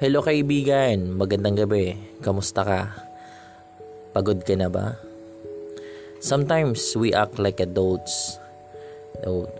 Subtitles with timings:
[0.00, 1.92] Hello kaibigan, magandang gabi.
[2.24, 2.88] Kamusta ka?
[4.16, 4.96] Pagod ka na ba?
[6.24, 8.40] Sometimes we act like adults.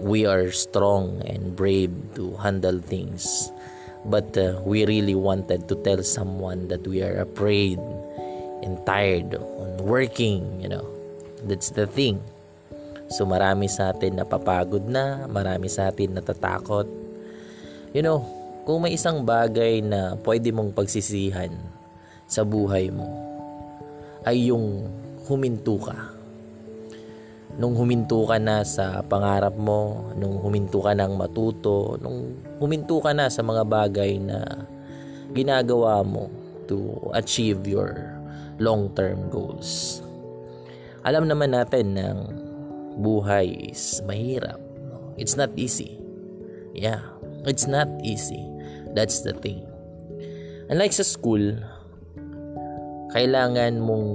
[0.00, 3.52] We are strong and brave to handle things.
[4.08, 7.76] But uh, we really wanted to tell someone that we are afraid
[8.64, 10.88] and tired on working, you know.
[11.44, 12.16] That's the thing.
[13.12, 16.88] So marami sa atin napapagod na, marami sa atin natatakot.
[17.92, 21.52] You know, kung may isang bagay na pwede mong pagsisihan
[22.28, 23.08] sa buhay mo,
[24.28, 24.86] ay yung
[25.26, 25.96] huminto ka.
[27.58, 33.10] Nung huminto ka na sa pangarap mo, nung huminto ka ng matuto, nung huminto ka
[33.10, 34.68] na sa mga bagay na
[35.34, 36.30] ginagawa mo
[36.70, 37.96] to achieve your
[38.62, 39.98] long-term goals.
[41.02, 42.18] Alam naman natin ng
[43.00, 44.60] buhay is mahirap.
[45.16, 45.96] It's not easy.
[46.76, 47.02] Yeah,
[47.48, 48.46] it's not easy.
[48.92, 49.62] That's the thing.
[50.70, 51.58] Unlike sa school,
[53.10, 54.06] kailangan mong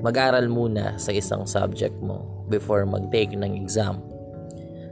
[0.00, 4.00] mag-aral muna sa isang subject mo before mag-take ng exam.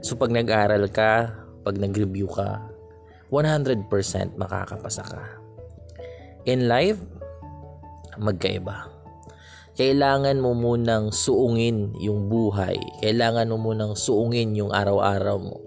[0.05, 1.33] So pag nag-aral ka,
[1.65, 2.61] pag nag-review ka,
[3.33, 3.89] 100%
[4.37, 5.23] makakapasa ka.
[6.47, 7.01] In life,
[8.15, 8.87] magkaiba.
[9.77, 12.77] Kailangan mo munang suungin yung buhay.
[13.03, 15.57] Kailangan mo munang suungin yung araw-araw mo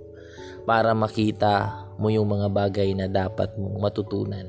[0.67, 4.48] para makita mo yung mga bagay na dapat mong matutunan.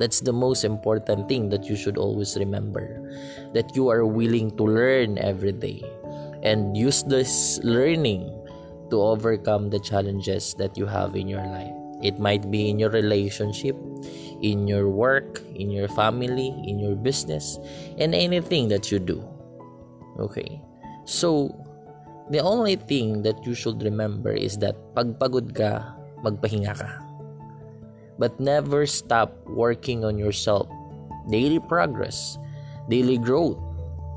[0.00, 3.00] That's the most important thing that you should always remember.
[3.52, 5.84] That you are willing to learn every day
[6.42, 8.28] and use this learning
[8.90, 11.72] to overcome the challenges that you have in your life.
[12.02, 13.76] It might be in your relationship,
[14.42, 17.58] in your work, in your family, in your business,
[17.96, 19.24] and anything that you do.
[20.20, 20.60] Okay?
[21.08, 21.56] So,
[22.28, 26.90] the only thing that you should remember is that pagpagod ka, magpahinga ka.
[28.16, 30.68] But never stop working on yourself.
[31.28, 32.38] Daily progress,
[32.88, 33.60] daily growth,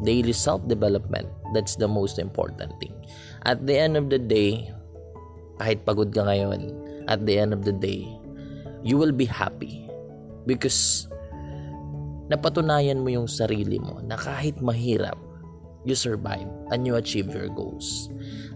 [0.03, 1.28] daily self-development.
[1.51, 2.96] That's the most important thing.
[3.44, 4.72] At the end of the day,
[5.59, 6.72] kahit pagod ka ngayon,
[7.12, 8.07] at the end of the day,
[8.85, 9.90] you will be happy.
[10.47, 11.09] Because
[12.31, 15.18] napatunayan mo yung sarili mo na kahit mahirap,
[15.84, 18.07] you survive and you achieve your goals.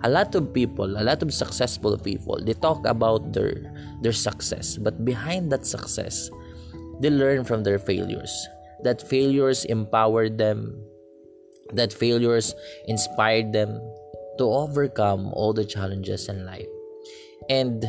[0.03, 3.55] A lot of people, a lot of successful people, they talk about their
[4.03, 6.27] their success, but behind that success,
[6.99, 8.31] they learn from their failures.
[8.83, 10.75] That failures empowered them,
[11.71, 12.51] that failures
[12.91, 13.79] inspired them
[14.37, 16.67] to overcome all the challenges in life.
[17.47, 17.87] And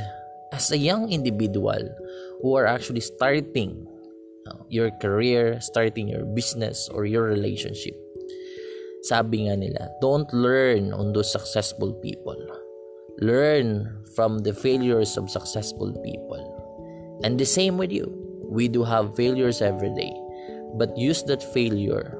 [0.53, 1.83] as a young individual
[2.43, 3.87] who are actually starting
[4.47, 7.99] uh, your career, starting your business or your relationship,
[9.05, 12.37] sabi nga nila, don't learn on those successful people.
[13.21, 16.41] Learn from the failures of successful people.
[17.23, 18.09] And the same with you.
[18.49, 20.13] We do have failures every day.
[20.75, 22.19] But use that failure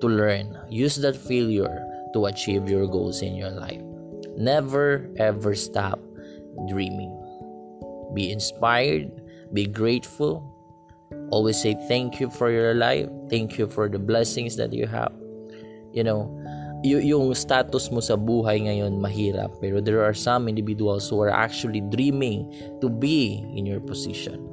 [0.00, 0.58] to learn.
[0.68, 1.78] Use that failure
[2.12, 3.80] to achieve your goals in your life.
[4.36, 6.00] Never ever stop
[6.68, 7.14] dreaming.
[8.14, 9.08] Be inspired.
[9.54, 10.42] Be grateful.
[11.30, 13.08] Always say thank you for your life.
[13.30, 15.14] Thank you for the blessings that you have.
[15.90, 16.30] You know,
[16.82, 21.32] y- yung status mo sa buhay ngayon mahirap pero there are some individuals who are
[21.32, 22.48] actually dreaming
[22.80, 24.48] to be in your position.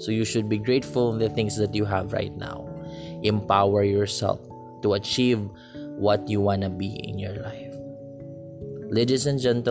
[0.00, 2.64] So you should be grateful in the things that you have right now.
[3.22, 4.40] Empower yourself
[4.80, 5.44] to achieve
[6.00, 7.68] what you want to be in your life.
[8.90, 9.62] Ladies and gentlemen